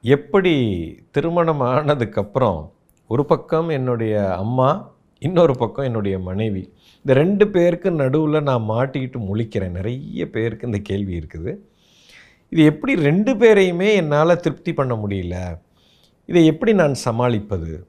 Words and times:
எப்படி 0.00 0.54
திருமணம் 1.10 1.60
ஆனதுக்கப்புறம் 1.60 2.70
ஒரு 3.06 3.24
பக்கம் 3.24 3.68
என்னுடைய 3.68 4.34
அம்மா 4.34 4.90
இன்னொரு 5.18 5.54
பக்கம் 5.56 5.84
என்னுடைய 5.84 6.18
மனைவி. 6.18 6.72
இந்த 6.96 7.12
ரெண்டு 7.12 7.48
பேருக்கு 7.48 7.90
நடுவில் 7.90 8.42
நான் 8.42 8.68
மாட்டிக்கிட்டு 8.68 9.18
முழிக்கிறேன். 9.28 9.68
நிறைய 9.68 10.30
பேருக்கு 10.30 10.66
இந்த 10.66 10.78
கேள்வி 10.78 11.18
இருக்குது. 11.18 11.56
இது 12.48 12.64
எப்படி 12.64 12.94
ரெண்டு 12.94 13.34
பேரையுமே 13.34 13.94
என்னால் 13.94 14.40
திருப்தி 14.40 14.72
பண்ண 14.72 14.94
முடியல? 14.94 15.58
இதை 16.24 16.46
எப்படி 16.46 16.72
நான் 16.72 16.94
சமாளிப்பது? 16.94 17.88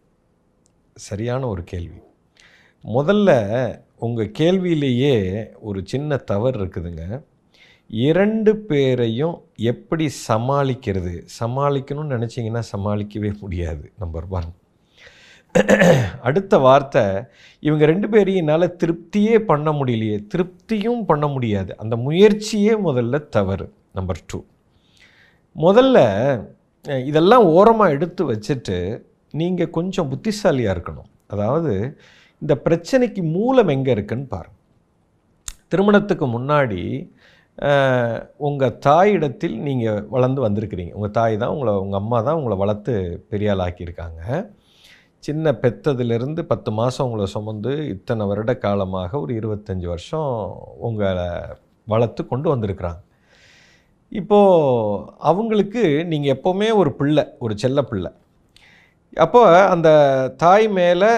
சரியான 0.95 1.47
ஒரு 1.47 1.63
கேள்வி. 1.63 1.99
முதல்ல 2.83 3.31
உங்கள் 3.95 4.31
கேள்வியிலேயே 4.31 5.49
ஒரு 5.59 5.81
சின்ன 5.85 6.17
தவறு 6.17 6.65
இருக்குதுங்க. 6.65 7.23
இரண்டு 8.07 8.51
பேரையும் 8.69 9.35
எப்படி 9.71 10.05
சமாளிக்கிறது? 10.27 11.13
சமாளிக்கணும்னு 11.39 12.15
நினச்சிங்கன்னா 12.15 12.61
சமாளிக்கவே 12.73 13.31
முடியாது 13.41 13.85
நம்பர் 14.03 14.27
ஒன் 14.37 14.51
அடுத்த 16.27 16.53
வார்த்தை 16.65 17.03
இவங்க 17.67 17.83
ரெண்டு 17.91 18.07
பேரையும் 18.13 18.41
என்னால் 18.43 18.75
திருப்தியே 18.81 19.35
பண்ண 19.49 19.71
முடியலையே. 19.79 20.17
திருப்தியும் 20.33 21.03
பண்ண 21.09 21.25
முடியாது. 21.33 21.71
அந்த 21.81 21.95
முயற்சியே 22.05 22.73
முதல்ல 22.87 23.19
தவறு 23.35 23.67
நம்பர் 23.97 24.21
டூ 24.31 24.39
முதல்ல 25.55 25.97
இதெல்லாம் 27.09 27.45
ஓரமாக 27.57 27.95
எடுத்து 27.95 28.23
வச்சுட்டு 28.31 28.77
நீங்கள் 29.41 29.73
கொஞ்சம் 29.77 30.09
புத்திசாலியாக 30.13 30.75
இருக்கணும். 30.75 31.09
அதாவது 31.33 31.73
இந்த 32.41 32.53
பிரச்சனைக்கு 32.65 33.21
மூலம் 33.35 33.71
எங்கே 33.75 33.91
இருக்குன்னு 33.97 34.27
பாருங்கள் 34.33 34.61
திருமணத்துக்கு 35.71 36.25
முன்னாடி 36.33 36.81
உங்கள் 38.47 38.77
தாயிடத்தில் 38.85 39.57
நீங்கள் 39.57 40.05
வளர்ந்து 40.09 40.41
வந்திருக்கிறீங்க. 40.47 40.91
உங்கள் 40.91 41.11
தாய் 41.11 41.37
தான் 41.37 41.49
உங்களை 41.49 41.73
உங்கள் 41.73 42.01
அம்மா 42.01 42.21
தான் 42.21 42.35
உங்களை 42.35 42.57
வளர்த்து 42.57 42.93
பெரியாளாக்கியிருக்காங்க. 43.31 44.19
ஆக்கியிருக்காங்க 44.19 44.61
சின்ன 45.19 45.51
பெத்ததுலேருந்து 45.51 46.41
பத்து 46.41 46.71
மாதம் 46.71 47.05
உங்களை 47.05 47.25
சுமந்து 47.25 47.87
இத்தனை 47.87 48.23
வருட 48.25 48.51
காலமாக 48.55 49.19
ஒரு 49.19 49.33
இருபத்தஞ்சி 49.39 49.87
வருஷம் 49.87 50.31
உங்களை 50.87 51.27
வளர்த்து 51.85 52.21
கொண்டு 52.27 52.47
வந்திருக்கிறாங்க. 52.53 53.01
இப்போது 54.09 55.13
அவங்களுக்கு 55.17 55.83
நீங்கள் 56.05 56.33
எப்போவுமே 56.35 56.75
ஒரு 56.75 56.91
பிள்ளை 56.93 57.23
ஒரு 57.39 57.57
செல்ல 57.57 57.83
பிள்ளை. 57.83 58.11
அப்போ 59.13 59.41
அந்த 59.67 59.89
தாய் 60.37 60.67
மேலே 60.67 61.11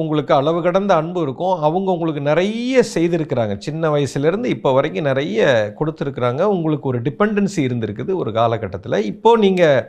உங்களுக்கு 0.00 0.32
அளவு 0.38 0.58
கடந்த 0.66 0.92
அன்பு 1.00 1.20
இருக்கும். 1.26 1.54
அவங்க 1.66 1.88
உங்களுக்கு 1.94 2.22
நிறைய 2.28 2.82
செய்திருக்கிறாங்க. 2.94 3.54
சின்ன 3.66 3.90
வயசுலேருந்து 3.94 4.52
இப்போ 4.56 4.70
வரைக்கும் 4.76 5.08
நிறைய 5.10 5.46
கொடுத்துருக்குறாங்க. 5.78 6.42
உங்களுக்கு 6.56 6.86
ஒரு 6.92 7.00
டிபெண்டன்சி 7.06 7.60
இருந்திருக்குது 7.66 8.12
ஒரு 8.22 8.32
காலகட்டத்தில். 8.40 8.98
இப்போது 9.12 9.42
நீங்கள் 9.44 9.80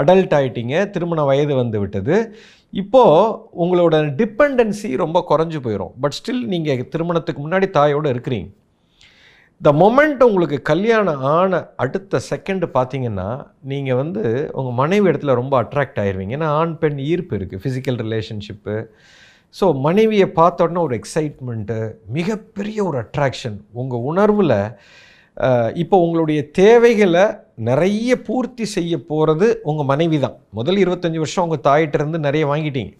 அடல்ட் 0.00 0.34
ஆகிட்டீங்க 0.38 0.74
திருமண 0.94 1.20
வயது 1.30 1.54
வந்து 1.62 1.78
விட்டது. 1.82 2.16
இப்போது 2.82 3.34
உங்களோட 3.62 3.96
டிபெண்டன்சி 4.18 4.90
ரொம்ப 5.04 5.18
குறைஞ்சி 5.30 5.60
போயிடும் 5.66 5.94
பட் 6.02 6.16
ஸ்டில் 6.18 6.44
நீங்கள் 6.54 6.88
திருமணத்துக்கு 6.94 7.42
முன்னாடி 7.44 7.68
தாயோடு 7.78 8.12
இருக்கிறீங்க. 8.14 8.50
த 9.60 9.70
மொமெண்ட் 9.80 10.22
உங்களுக்கு 10.26 10.58
கல்யாணம் 10.68 11.22
ஆன 11.32 11.58
அடுத்த 11.84 12.20
செகண்டு 12.28 12.66
பார்த்தீங்கன்னா 12.76 13.26
நீங்கள் 13.72 13.98
வந்து 14.02 14.22
உங்கள் 14.58 14.76
மனைவி 14.78 15.08
இடத்துல 15.10 15.34
ரொம்ப 15.40 15.54
அட்ராக்ட் 15.62 15.98
ஆயிடுவீங்க 16.02 16.36
ஏன்னா 16.38 16.50
ஆண் 16.60 16.76
பெண் 16.82 17.00
ஈர்ப்பு 17.08 17.34
இருக்குது 17.38 17.62
ஃபிசிக்கல் 17.64 17.98
ரிலேஷன்ஷிப்பு 18.04 18.76
ஸோ 19.58 19.66
மனைவியை 19.86 20.26
பார்த்த 20.40 20.82
ஒரு 20.86 20.94
எக்ஸைட்மெண்ட்டு 21.00 21.78
மிகப்பெரிய 22.16 22.78
ஒரு 22.88 22.98
அட்ராக்ஷன் 23.04 23.56
உங்கள் 23.80 24.04
உணர்வில் 24.10 24.58
இப்போ 25.82 25.96
உங்களுடைய 26.04 26.40
தேவைகளை 26.60 27.24
நிறைய 27.68 28.10
பூர்த்தி 28.26 28.64
செய்ய 28.76 28.94
போகிறது 29.10 29.46
உங்கள் 29.70 29.88
மனைவி 29.90 30.18
தான் 30.24 30.36
முதல் 30.58 30.78
இருபத்தஞ்சி 30.82 31.20
வருஷம் 31.22 31.44
உங்கள் 31.46 31.64
தாயிட்ட 31.68 31.98
இருந்து 31.98 32.18
நிறைய 32.26 32.44
வாங்கிட்டீங்க. 32.52 32.92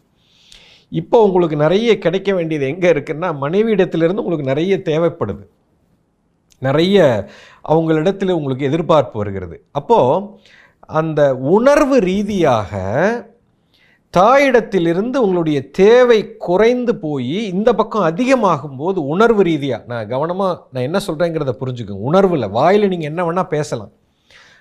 இப்போ 0.92 1.16
உங்களுக்கு 1.26 1.56
நிறைய 1.64 1.90
கிடைக்க 2.04 2.30
வேண்டியது 2.38 2.64
எங்கே 2.72 2.88
இருக்குன்னா 2.94 3.28
மனைவி 3.44 3.70
இடத்துலேருந்து 3.76 4.22
உங்களுக்கு 4.24 4.50
நிறைய 4.52 4.76
தேவைப்படுது. 4.90 5.44
நிறைய 6.68 6.96
அவங்களிடத்தில் 7.72 8.36
உங்களுக்கு 8.38 8.68
எதிர்பார்ப்பு 8.70 9.16
வருகிறது. 9.20 9.56
அப்போது 9.78 10.24
அந்த 11.00 11.20
உணர்வு 11.56 11.96
ரீதியாக 12.10 12.72
தாயிடத்திலிருந்து 14.16 15.16
உங்களுடைய 15.24 15.58
தேவை 15.80 16.18
குறைந்து 16.46 16.92
போய் 17.02 17.36
இந்த 17.54 17.70
பக்கம் 17.74 18.06
அதிகமாகும் 18.08 18.78
போது 18.80 18.98
உணர்வு 19.12 19.42
ரீதியாக 19.48 19.86
நான் 19.90 20.08
கவனமாக 20.12 20.54
நான் 20.72 20.86
என்ன 20.88 20.98
சொல்கிறேங்கிறத 21.06 21.52
புரிஞ்சுக்கோங்க. 21.60 22.06
உணர்வில் 22.10 22.46
வாயில் 22.56 22.90
நீங்கள் 22.92 23.10
என்ன 23.10 23.24
வேணால் 23.26 23.52
பேசலாம். 23.56 23.92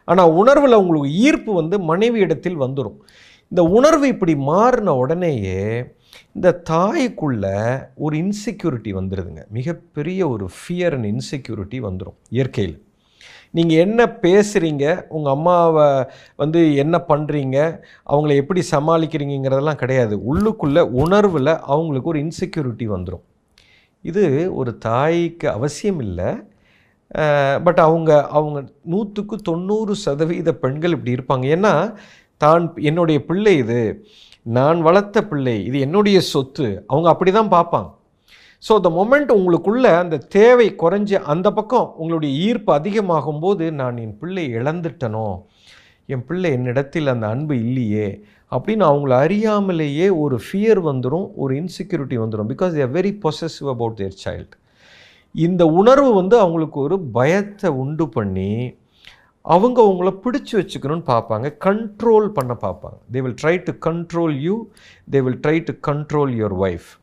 ஆனால் 0.07 0.33
உணர்வில் 0.41 0.81
உங்களுக்கு 0.81 1.09
ஈர்ப்பு 1.27 1.51
வந்து 1.53 1.75
மனைவி 1.91 2.19
இடத்தில் 2.25 2.61
வந்துடும் 2.65 2.99
இந்த 3.51 3.61
உணர்வு 3.77 4.05
இப்படி 4.13 4.35
மாறின 4.51 4.95
உடனேயே 5.03 5.61
இந்த 6.35 6.49
தாய்க்குள்ள 6.71 7.45
ஒரு 8.05 8.15
இன்செக்யூரிட்டி 8.23 8.93
வந்துடுதுங்க 8.99 9.43
மிகப்பெரிய 9.57 10.21
ஒரு 10.33 10.45
ஃபியர் 10.59 10.95
அண்ட் 10.97 11.09
இன்செக்யூரிட்டி 11.13 11.79
வந்துடும் 11.87 12.17
இயற்கையில். 12.29 12.77
நீங்கள் 13.53 13.81
என்ன 13.85 14.01
பேசுகிறீங்க 14.25 14.85
உங்கள் 15.15 15.33
அம்மாவை 15.37 15.87
வந்து 16.41 16.59
என்ன 16.83 16.95
பண்ணுறீங்க 17.11 17.57
அவங்கள 18.11 18.33
எப்படி 18.41 18.61
சமாளிக்கிறீங்கிறதெல்லாம் 18.75 19.81
கிடையாது. 19.83 20.15
உள்ளுக்குள்ளே 20.31 20.83
உணர்வில் 21.03 21.53
அவங்களுக்கு 21.73 22.11
ஒரு 22.13 22.21
இன்செக்யூரிட்டி 22.25 22.87
வந்துடும் 22.95 23.25
இது 24.05 24.25
ஒரு 24.59 24.71
தாய்க்கு 24.87 25.47
அவசியம் 25.57 25.99
இல்லை. 26.07 26.29
பட் 27.65 27.79
அவங்க 27.87 28.11
அவங்க 28.37 28.59
நூற்றுக்கு 28.93 29.35
தொண்ணூறு 29.49 29.93
சதவீத 30.05 30.49
பெண்கள் 30.63 30.95
இப்படி 30.97 31.15
இருப்பாங்க. 31.17 31.45
ஏன்னா 31.55 31.73
தான் 32.41 32.65
என்னுடைய 32.89 33.19
பிள்ளை 33.29 33.53
இது. 33.63 33.81
நான் 34.57 34.79
வளர்த்த 34.87 35.17
பிள்ளை. 35.31 35.55
இது 35.69 35.77
என்னுடைய 35.85 36.19
சொத்து. 36.33 36.67
அவங்க 36.91 37.07
அப்படி 37.13 37.31
தான் 37.39 37.53
பார்ப்பாங்க. 37.55 37.89
ஸோ 38.67 38.79
த 38.79 38.89
மொமெண்ட் 38.89 39.31
உங்களுக்குள்ள 39.31 39.97
அந்த 39.97 40.17
தேவை 40.17 40.75
குறைஞ்சி 40.77 41.13
அந்த 41.13 41.51
பக்கம் 41.51 41.93
உங்களுடைய 41.97 42.37
ஈர்ப்பு 42.37 42.73
அதிகமாகும் 42.73 43.39
போது 43.39 43.71
நான் 43.71 43.97
என் 43.97 44.17
பிள்ளை 44.17 44.53
இழந்துட்டனோ 44.53 45.39
என் 46.05 46.25
பிள்ளை 46.25 46.51
என்னிடத்தில் 46.51 47.07
அந்த 47.07 47.27
அன்பு 47.27 47.55
இல்லையே 47.57 48.21
அப்படின்னு 48.51 48.83
அவங்கள 48.85 49.13
அறியாமலேயே 49.25 50.17
ஒரு 50.19 50.39
ஃபியர் 50.39 50.79
வந்துடும் 50.79 51.31
ஒரு 51.35 51.55
இன்செக்யூரிட்டி 51.55 52.17
வந்துடும் 52.17 52.49
because 52.49 52.71
they're 52.71 52.93
very 52.93 53.19
possessive 53.23 53.69
about 53.69 53.95
their 53.95 54.17
child 54.25 54.55
இந்த 55.31 55.65
உணர்வு 55.65 56.13
வந்து 56.13 56.39
அவங்களுக்கு 56.39 56.79
ஒரு 56.79 56.99
பயத்தை 56.99 57.69
உண்டு 57.69 58.09
பண்ணி 58.09 58.75
அவங்க 59.41 59.81
உங்களை 59.83 60.13
பிடிச்சி 60.23 60.51
வச்சுக்கணும்னு 60.51 61.05
பார்ப்பாங்க 61.05 61.57
கண்ட்ரோல் 61.65 62.27
பண்ண 62.27 62.57
பார்ப்பாங்க. 62.61 62.97
They 63.11 63.21
will 63.21 63.39
try 63.43 63.63
to 63.63 63.91
control 63.91 64.39
you 64.41 64.67
they 65.11 65.23
will 65.23 65.39
try 65.47 65.63
to 65.63 65.93
control 65.93 66.33
your 66.33 66.57
wife 66.59 66.98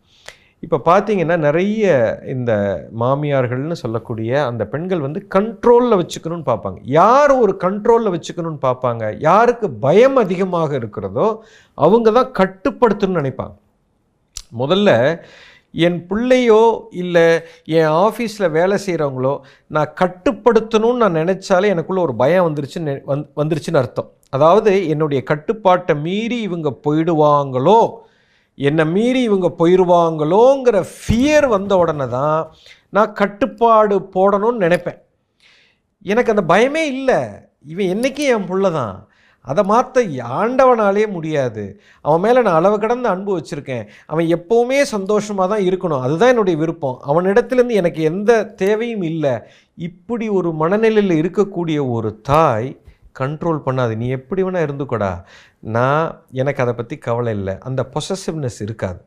இப்போ 0.67 0.79
பார்த்தீங்கன்னா 0.85 1.37
நிறைய 1.39 1.87
இந்த 2.27 2.53
மாமியார்கள்னு 3.01 3.73
சொல்லக்கூடிய 3.73 4.45
அந்த 4.47 4.67
பெண்கள் 4.67 5.01
வந்து 5.01 5.29
கண்ட்ரோலில் 5.35 5.99
வச்சுக்கணும்னு 5.99 6.47
பார்ப்பாங்க 6.47 6.79
யார் 6.93 7.31
ஒரு 7.37 7.57
கண்ட்ரோலில் 7.61 8.15
வச்சுக்கணும்னு 8.15 8.59
பார்ப்பாங்க 8.63 9.17
யாருக்கு 9.19 9.71
பயம் 9.81 10.17
அதிகமாக 10.17 10.75
இருக்கிறதோ 10.75 11.27
அவங்க 11.79 12.11
தான் 12.11 12.33
கட்டுப்படுத்தணும்னு 12.33 13.21
நினைப்பாங்க. 13.21 13.55
முதல்ல 14.57 14.91
என் 15.75 16.07
பிள்ளையோ 16.07 16.61
இல்லை 16.95 17.25
என் 17.73 17.91
ஆஃபீஸில் 18.03 18.51
வேலை 18.51 18.79
செய்கிறவங்களோ 18.87 19.35
நான் 19.71 19.95
கட்டுப்படுத்தணும்னு 20.01 21.03
நான் 21.03 21.19
நினச்சாலே 21.19 21.73
எனக்குள்ளே 21.75 22.01
ஒரு 22.01 22.17
பயம் 22.17 22.47
வந்துருச்சுன்னு 22.49 22.89
நெ- 22.91 23.05
வந் 23.07 23.25
வந்துருச்சுன்னு 23.37 23.77
அர்த்தம். 23.77 24.09
அதாவது 24.31 24.89
என்னுடைய 24.89 25.23
கட்டுப்பாட்டை 25.23 25.97
மீறி 26.01 26.41
இவங்க 26.41 26.71
போயிடுவாங்களோ 26.85 27.79
என்னை 28.57 28.85
மீறி 28.85 29.23
இவங்க 29.23 29.49
போயிடுவாங்களோங்கிற 29.59 30.85
ஃபியர் 30.93 31.49
வந்த 31.49 31.77
உடனே 31.77 32.07
தான் 32.09 32.53
நான் 32.91 33.13
கட்டுப்பாடு 33.13 34.09
போடணும்னு 34.15 34.65
நினைப்பேன். 34.65 34.99
எனக்கு 36.03 36.35
அந்த 36.35 36.55
பயமே 36.55 36.85
இல்லை. 36.95 37.21
இவன் 37.67 37.87
என்றைக்கும் 37.87 38.33
என் 38.35 38.47
பிள்ளை 38.47 38.73
தான்? 38.73 39.09
அதை 39.41 39.65
மாற்ற 39.65 40.03
ஆண்டவனாலே 40.39 41.11
முடியாது. 41.11 41.81
அவன் 42.01 42.21
மேலே 42.21 42.43
நான் 42.43 42.55
அளவு 42.55 42.81
கடந்த 42.81 43.09
அன்பு 43.09 43.33
வச்சுருக்கேன். 43.39 43.85
அவன் 44.07 44.27
எப்போவுமே 44.27 44.83
சந்தோஷமாக 44.83 45.57
தான் 45.57 45.67
இருக்கணும். 45.67 46.01
அதுதான் 46.01 46.29
என்னுடைய 46.29 46.59
விருப்பம். 46.59 47.01
அவனிடத்துலேருந்து 47.07 47.79
எனக்கு 47.83 48.03
எந்த 48.03 48.45
தேவையும் 48.45 49.03
இல்லை. 49.03 49.35
இப்படி 49.75 50.29
ஒரு 50.29 50.53
மனநிலையில் 50.53 51.23
இருக்கக்கூடிய 51.23 51.91
ஒரு 51.91 52.21
தாய் 52.21 52.81
கண்ட்ரோல் 53.19 53.61
பண்ணாது 53.67 53.97
நீ 53.97 54.09
எப்படி 54.09 54.43
வேணால் 54.43 54.67
இருந்துக்கோடா. 54.69 55.23
நான் 55.61 56.25
எனக்கு 56.33 56.63
அதை 56.63 56.75
பற்றி 56.75 56.97
கவலை 56.99 57.35
இல்லை. 57.37 57.55
அந்த 57.61 57.91
பொசசிவ்னஸ் 57.95 58.61
இருக்காது. 58.61 59.01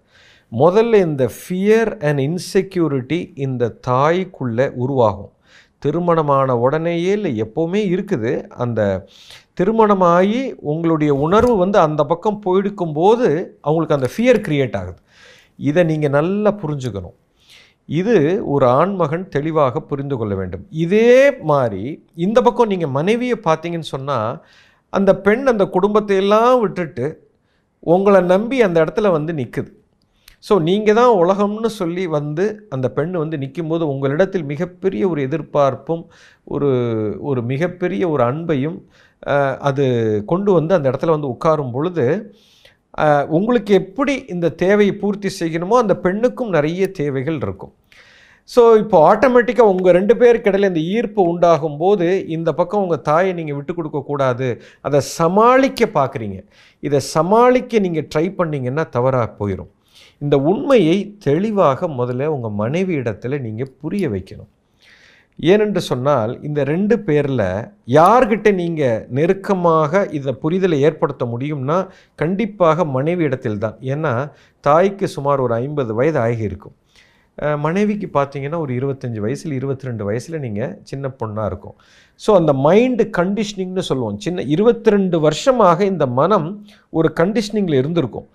முதல்ல 0.52 0.96
இந்த 0.96 1.30
ஃபியர் 1.38 1.92
அண்ட் 2.08 2.22
இன்செக்யூரிட்டி 2.28 3.20
இந்த 3.36 3.74
தாய்க்குள்ளே 3.88 4.70
உருவாகும். 4.84 5.34
திருமணமான 5.78 6.58
உடனேயே 6.58 7.12
இல்லை 7.12 7.44
எப்போவுமே 7.44 7.82
இருக்குது. 7.96 8.48
அந்த 8.48 8.82
திருமணமாகி 9.54 10.42
உங்களுடைய 10.72 11.14
உணர்வு 11.14 11.56
வந்து 11.56 11.80
அந்த 11.80 12.04
பக்கம் 12.04 12.42
போயிடுக்கும் 12.46 12.94
போது 12.94 13.28
அவங்களுக்கு 13.62 13.98
அந்த 13.98 14.10
ஃபியர் 14.16 14.44
க்ரியேட் 14.48 14.78
ஆகுது. 14.78 15.00
இதை 15.56 15.84
நீங்கள் 15.84 16.16
நல்லா 16.18 16.52
புரிஞ்சுக்கணும். 16.64 17.18
இது 18.00 18.16
ஒரு 18.54 18.66
ஆண்மகன் 18.80 19.26
தெளிவாக 19.36 19.82
புரிந்து 19.90 20.16
கொள்ள 20.18 20.34
வேண்டும். 20.40 20.64
இதே 20.86 21.14
மாதிரி 21.52 21.84
இந்த 22.26 22.40
பக்கம் 22.46 22.72
நீங்கள் 22.74 22.96
மனைவியை 22.98 23.38
பார்த்தீங்கன்னு 23.48 23.94
சொன்னால் 23.96 24.32
அந்த 24.94 25.12
பெண் 25.26 25.44
அந்த 25.54 25.66
குடும்பத்தை 25.76 26.16
எல்லாம் 26.24 26.56
விட்டுட்டு 26.64 27.08
உங்களை 27.94 28.22
நம்பி 28.34 28.58
அந்த 28.68 28.78
இடத்துல 28.84 29.10
வந்து 29.18 29.34
நிற்குது 29.42 29.72
ஸோ 30.48 30.54
நீங்கள் 30.68 30.98
தான் 31.00 31.14
உலகம்னு 31.22 31.70
சொல்லி 31.80 32.04
வந்து 32.18 32.44
அந்த 32.76 32.88
பெண் 32.98 33.16
வந்து 33.22 33.38
நிற்கும்போது 33.38 33.84
உங்களிடத்தில் 33.94 34.46
மிகப்பெரிய 34.52 35.04
ஒரு 35.10 35.22
எதிர்பார்ப்பும் 35.28 36.04
ஒரு 36.48 36.70
ஒரு 37.30 37.42
மிகப்பெரிய 37.52 38.04
ஒரு 38.10 38.24
அன்பையும் 38.24 38.78
அது 39.70 39.86
கொண்டு 40.26 40.52
வந்து 40.52 40.74
அந்த 40.78 40.88
இடத்துல 40.92 41.16
வந்து 41.16 41.34
உட்காரும் 41.36 41.74
பொழுது 41.76 42.06
உங்களுக்கு 43.30 43.72
எப்படி 43.74 44.14
இந்த 44.28 44.54
தேவையை 44.64 44.94
பூர்த்தி 45.02 45.30
செய்யணுமோ 45.40 45.76
அந்த 45.84 45.96
பெண்ணுக்கும் 46.06 46.56
நிறைய 46.58 46.84
தேவைகள் 46.92 47.40
இருக்கும். 47.42 47.74
ஸோ 48.50 48.62
இப்போ 48.82 48.98
ஆட்டோமேட்டிக்காக 49.10 49.72
உங்கள் 49.74 49.96
ரெண்டு 49.98 50.14
பேருக்கு 50.20 50.50
இடையில 50.50 50.70
இந்த 50.72 50.82
ஈர்ப்பு 50.94 51.22
உண்டாகும் 51.32 51.80
போது 51.82 52.08
இந்த 52.36 52.50
பக்கம் 52.60 52.84
உங்கள் 52.86 53.04
தாயை 53.10 53.32
நீங்கள் 53.40 53.58
விட்டு 53.58 53.74
கொடுக்கக்கூடாது 53.74 54.48
அதை 54.88 55.00
சமாளிக்க 55.18 55.90
பார்க்குறீங்க 55.98 56.40
இதை 56.84 57.02
சமாளிக்க 57.16 57.82
நீங்கள் 57.86 58.08
ட்ரை 58.14 58.26
பண்ணீங்கன்னா 58.40 58.86
தவறாக 58.96 59.28
போயிடும் 59.42 59.72
இந்த 60.22 60.36
உண்மையை 60.52 60.96
தெளிவாக 61.28 61.88
முதல்ல 62.00 62.32
உங்கள் 62.36 62.58
மனைவி 62.62 62.96
இடத்துல 63.02 63.38
நீங்கள் 63.46 63.76
புரிய 63.82 64.08
வைக்கணும். 64.16 64.50
ஏனென்று 65.40 65.82
சொன்னால் 65.90 66.32
இந்த 66.48 66.60
ரெண்டு 66.72 66.96
பேரில் 67.08 67.46
யார்கிட்ட 67.98 68.50
நீங்கள் 68.62 69.04
நெருக்கமாக 69.18 70.02
இதை 70.18 70.32
புரிதலை 70.42 70.78
ஏற்படுத்த 70.88 71.26
முடியும்னா 71.34 71.78
கண்டிப்பாக 72.22 72.86
மனைவி 72.98 73.24
இடத்தில் 73.30 73.62
தான் 73.66 73.78
ஏன்னா 73.94 74.14
தாய்க்கு 74.64 75.08
சுமார் 75.16 75.44
ஒரு 75.46 75.56
ஐம்பது 75.64 75.94
வயது 76.00 76.20
ஆகியிருக்கும். 76.26 76.76
மனைவிக்கு 77.66 78.08
பார்த்தீங்கன்னா 78.18 78.60
ஒரு 78.66 78.72
இருபத்தஞ்சி 78.80 79.20
வயசில் 79.26 79.54
இருபத்தி 79.58 79.88
ரெண்டு 79.88 80.04
வயசில் 80.08 80.42
நீங்கள் 80.46 80.74
சின்ன 80.90 81.12
பொண்ணாக 81.20 81.50
இருக்கும். 81.52 81.76
ஸோ 82.22 82.30
அந்த 82.40 82.52
மைண்டு 82.66 83.04
கண்டிஷனிங்னு 83.18 83.84
சொல்லுவோம். 83.90 84.18
சின்ன 84.26 84.44
இருபத்தி 84.54 84.90
ரெண்டு 84.96 85.20
வருஷமாக 85.26 85.86
இந்த 85.92 86.06
மனம் 86.20 86.48
ஒரு 87.00 87.12
கண்டிஷனிங்கில் 87.20 87.80
இருந்திருக்கும். 87.82 88.28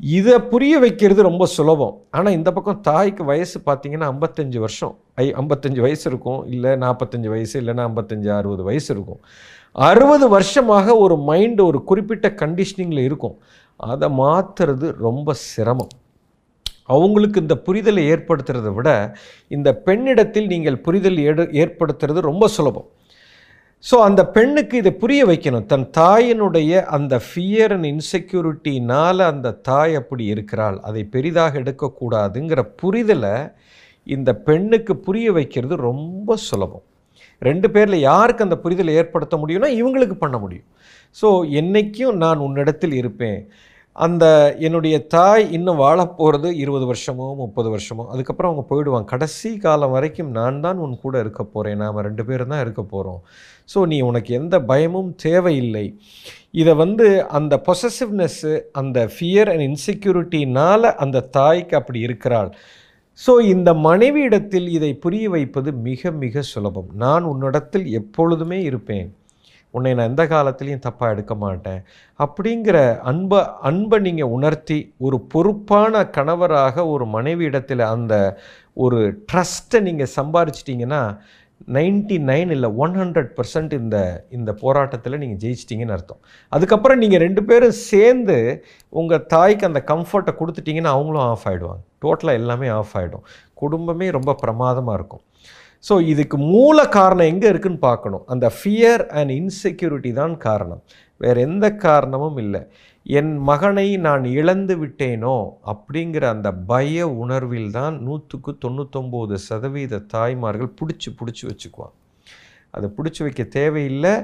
இதை 0.00 0.34
புரிய 0.50 0.74
வைக்கிறது 0.84 1.20
ரொம்ப 1.28 1.44
சுலபம். 1.54 1.94
ஆனால் 2.16 2.36
இந்த 2.38 2.50
பக்கம் 2.56 2.80
தாய்க்கு 2.88 3.22
வயசு 3.30 3.56
பார்த்தீங்கன்னா 3.68 4.08
ஐம்பத்தஞ்சு 4.14 4.58
வருஷம். 4.64 4.94
ஐ 5.22 5.26
ஐம்பத்தஞ்சு 5.42 5.80
வயசு 5.86 6.04
இருக்கும். 6.10 6.40
இல்லை 6.54 6.72
நாற்பத்தஞ்சு 6.84 7.30
வயசு 7.34 7.54
இல்லைன்னா 7.62 7.86
ஐம்பத்தஞ்சு 7.90 8.30
அறுபது 8.40 8.64
வயசு 8.70 8.90
இருக்கும். 8.94 9.20
அறுபது 9.90 10.26
வருஷமாக 10.36 10.96
ஒரு 11.04 11.16
மைண்டு 11.30 11.62
ஒரு 11.70 11.80
குறிப்பிட்ட 11.90 12.28
கண்டிஷனிங்கில் 12.42 13.06
இருக்கும். 13.08 13.38
அதை 13.92 14.08
மாற்றுறது 14.22 14.86
ரொம்ப 15.06 15.34
சிரமம். 15.48 15.92
அவங்களுக்கு 16.94 17.42
இந்த 17.44 17.56
புரிதலை 17.66 18.04
ஏற்படுத்துறதை 18.12 18.72
விட 18.78 18.90
இந்த 19.56 19.68
பெண்ணிடத்தில் 19.86 20.48
நீங்கள் 20.54 20.82
புரிதல் 20.86 21.18
ஏற்படுத்துறது 21.62 22.28
ரொம்ப 22.30 22.48
சுலபம். 22.56 22.88
ஸோ 23.84 23.96
அந்த 24.08 24.22
பெண்ணுக்கு 24.36 24.76
இதை 24.82 24.92
புரிய 25.02 25.22
வைக்கணும். 25.30 25.66
தன் 25.72 25.86
தாயினுடைய 25.98 26.80
அந்த 26.96 27.14
ஃபியர் 27.26 27.72
அண்ட் 27.74 27.88
இன்செக்யூரிட்டினால் 27.92 29.20
அந்த 29.32 29.52
தாய் 29.68 29.94
அப்படி 30.00 30.24
இருக்கிறாள். 30.34 30.78
அதை 30.88 31.02
பெரிதாக 31.14 31.60
எடுக்கக்கூடாதுங்கிற 31.62 32.62
புரிதலை 32.82 33.36
இந்த 34.06 34.30
பெண்ணுக்கு 34.48 34.92
புரிய 35.06 35.28
வைக்கிறது 35.38 35.76
ரொம்ப 35.88 36.36
சுலபம். 36.48 36.84
ரெண்டு 37.48 37.68
பேரில் 37.74 38.04
யாருக்கு 38.10 38.46
அந்த 38.46 38.56
புரிதலை 38.64 38.92
ஏற்படுத்த 39.00 39.36
முடியும்னா 39.40 39.70
இவங்களுக்கு 39.80 40.16
பண்ண 40.22 40.36
முடியும். 40.44 40.68
ஸோ 41.16 41.28
என்னைக்கும் 41.60 42.20
நான் 42.24 42.44
உன்னிடத்தில் 42.46 42.94
இருப்பேன். 43.00 43.40
அந்த 44.04 44.24
என்னுடைய 44.66 44.96
தாய் 45.14 45.44
இன்னும் 45.56 45.80
வாழப்போகிறது 45.84 46.48
இருபது 46.62 46.84
வருஷமோ 46.90 47.26
முப்பது 47.40 47.68
வருஷமோ 47.74 48.04
அதுக்கப்புறம் 48.12 48.50
அவங்க 48.50 48.64
போயிடுவாங்க. 48.70 49.08
கடைசி 49.12 49.50
காலம் 49.64 49.94
வரைக்கும் 49.94 50.30
நான் 50.38 50.60
தான் 50.66 50.80
உன் 50.84 50.94
கூட 51.04 51.14
இருக்க 51.24 51.42
போகிறேன் 51.54 51.80
நாம் 51.82 52.04
ரெண்டு 52.08 52.24
பேரும் 52.28 52.52
தான் 52.52 52.62
இருக்க 52.64 52.82
போகிறோம் 52.92 53.20
ஸோ 53.72 53.78
நீ 53.92 53.98
உனக்கு 54.10 54.32
எந்த 54.40 54.56
பயமும் 54.70 55.10
தேவையில்லை. 55.26 55.86
இதை 56.60 56.74
வந்து 56.82 57.08
அந்த 57.38 57.54
பொசசிவ்னஸ்ஸு 57.68 58.54
அந்த 58.82 58.98
ஃபியர் 59.16 59.50
அண்ட் 59.54 59.66
இன்செக்யூரிட்டினால் 59.70 60.88
அந்த 61.04 61.26
தாய்க்கு 61.38 61.76
அப்படி 61.80 62.00
இருக்கிறாள். 62.08 62.50
ஸோ 63.20 63.32
இந்த 63.54 63.70
மனைவியிடத்தில் 63.88 64.68
இதை 64.78 64.92
புரிய 65.04 65.26
வைப்பது 65.36 65.70
மிக 65.88 66.10
மிக 66.24 66.42
சுலபம். 66.54 66.90
நான் 67.04 67.24
உன்னிடத்தில் 67.32 67.86
எப்பொழுதுமே 68.00 68.60
இருப்பேன். 68.70 69.08
உன்னை 69.78 69.92
நான் 69.96 70.10
எந்த 70.12 70.24
காலத்துலேயும் 70.34 70.84
தப்பாக 70.86 71.14
எடுக்க 71.14 71.34
மாட்டேன். 71.44 71.80
அப்படிங்கிற 72.20 72.78
அன்பை 73.10 73.40
அன்பை 73.70 73.98
நீங்கள் 74.06 74.32
உணர்த்தி 74.36 74.78
ஒரு 75.06 75.18
பொறுப்பான 75.34 76.04
கணவராக 76.18 76.86
ஒரு 76.92 77.06
மனைவி 77.16 77.44
இடத்துல 77.50 77.90
அந்த 77.96 78.14
ஒரு 78.84 79.00
ட்ரஸ்ட்டை 79.32 79.80
நீங்கள் 79.88 80.14
சம்பாரிச்சிட்டிங்கன்னா 80.18 81.02
நைன்டி 81.76 82.16
நைன் 82.28 82.50
இல்லை 82.54 82.68
ஒன் 82.82 82.92
ஹண்ட்ரட் 83.00 83.30
பர்சன்ட் 83.36 83.72
இந்த 83.78 83.96
இந்த 84.36 84.50
போராட்டத்தில் 84.60 85.18
நீங்கள் 85.22 85.40
ஜெயிச்சிட்டிங்கன்னு 85.44 85.94
அர்த்தம். 85.96 86.20
அதுக்கப்புறம் 86.52 87.00
நீங்கள் 87.02 87.22
ரெண்டு 87.24 87.42
பேரும் 87.48 87.74
சேர்ந்து 87.88 88.36
உங்கள் 89.00 89.24
தாய்க்கு 89.34 89.68
அந்த 89.70 89.80
கம்ஃபர்ட்டை 89.92 90.34
கொடுத்துட்டிங்கன்னா 90.40 90.92
அவங்களும் 90.96 91.26
ஆஃப் 91.30 91.46
ஆகிடுவாங்க 91.50 91.82
டோட்டலாக 92.04 92.40
எல்லாமே 92.42 92.68
ஆஃப் 92.78 92.94
ஆகிடும் 93.00 93.24
குடும்பமே 93.62 94.08
ரொம்ப 94.18 94.34
பிரமாதமாக 94.42 94.98
இருக்கும். 94.98 95.24
ஸோ 95.84 95.94
இதுக்கு 96.12 96.36
மூல 96.52 96.78
காரணம் 96.98 97.30
எங்கே 97.32 97.48
இருக்குன்னு 97.52 97.80
பார்க்கணும். 97.88 98.24
அந்த 98.32 98.46
ஃபியர் 98.56 99.02
அண்ட் 99.18 99.32
இன்செக்யூரிட்டி 99.40 100.10
தான் 100.20 100.34
காரணம். 100.46 100.82
வேறு 101.20 101.38
எந்த 101.48 101.66
காரணமும் 101.86 102.38
இல்லை. 102.44 102.62
என் 103.06 103.30
மகனை 103.50 103.86
நான் 104.06 104.24
இழந்து 104.38 104.74
விட்டேனோ 104.82 105.36
அப்படிங்கிற 105.72 106.24
அந்த 106.34 106.48
பய 106.70 107.06
உணர்வில் 107.22 107.70
தான் 107.78 107.94
நூற்றுக்கு 108.06 108.52
தொண்ணூத்தொம்பது 108.64 109.38
சதவீத 109.48 110.02
தாய்மார்கள் 110.14 110.76
பிடிச்சி 110.80 111.10
பிடிச்சி 111.20 111.44
வச்சுக்குவான் 111.50 111.94
அதை 112.76 112.88
பிடிச்சி 112.96 113.20
வைக்க 113.26 113.42
தேவையில்லை. 113.58 114.14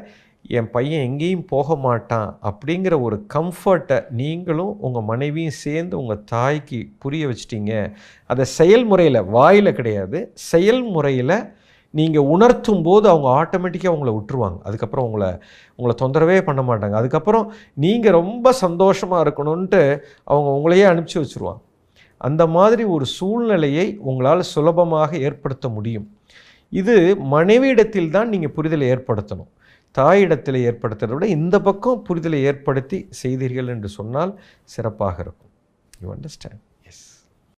என் 0.44 0.70
பையன் 0.70 1.04
எங்கேயும் 1.08 1.44
போக 1.46 1.76
மாட்டான் 1.76 2.38
அப்படிங்கிற 2.48 2.94
ஒரு 3.00 3.16
கம்ஃபர்ட்டை 3.34 3.98
நீங்களும் 4.20 4.72
உங்கள் 4.86 5.06
மனைவியும் 5.10 5.58
சேர்ந்து 5.64 5.94
உங்கள் 6.00 6.24
தாய்க்கு 6.32 6.78
புரிய 6.98 7.28
வச்சிட்டீங்க. 7.30 7.72
அதை 8.26 8.44
செயல்முறையில் 8.44 9.20
வாயில் 9.36 9.76
கிடையாது. 9.78 10.18
செயல்முறையில் 10.34 11.36
நீங்கள் 11.90 12.28
உணர்த்தும் 12.34 12.82
போது 12.82 13.08
அவங்க 13.08 13.28
ஆட்டோமேட்டிக்காக 13.40 13.94
உங்களை 13.96 14.12
விட்டுருவாங்க. 14.14 14.58
அதுக்கப்புறம் 14.68 15.06
உங்களை 15.08 15.30
உங்களை 15.76 15.94
தொந்தரவே 16.02 16.38
பண்ண 16.42 16.62
மாட்டாங்க. 16.62 16.96
அதுக்கப்புறம் 17.00 17.46
நீங்கள் 17.74 18.16
ரொம்ப 18.20 18.52
சந்தோஷமாக 18.52 19.24
இருக்கணும்ன்ட்டு 19.26 19.82
அவங்க 20.24 20.50
உங்களையே 20.56 20.86
அனுப்பிச்சி 20.92 21.18
வச்சுருவாங்க. 21.22 21.62
அந்த 22.16 22.46
மாதிரி 22.46 22.84
ஒரு 22.84 23.06
சூழ்நிலையை 23.06 23.86
உங்களால் 24.10 24.50
சுலபமாக 24.54 25.16
ஏற்படுத்த 25.18 25.68
முடியும். 25.68 26.06
இது 26.72 26.94
மனைவியிடத்தில் 27.36 28.10
தான் 28.10 28.28
நீங்கள் 28.28 28.54
புரிதலை 28.56 28.86
ஏற்படுத்தணும். 28.94 29.50
தாயிடத்தில் 29.98 30.60
ஏற்படுத்துறதை 30.68 31.14
விட 31.16 31.26
இந்த 31.26 31.60
பக்கம் 31.60 32.04
புரிதலை 32.08 32.40
ஏற்படுத்தி 32.50 32.98
செய்தீர்கள் 33.22 33.68
என்று 33.68 33.88
சொன்னால் 33.88 34.32
சிறப்பாக 34.74 35.16
இருக்கும். 35.22 35.52
You 36.02 36.14
understand 36.14 36.62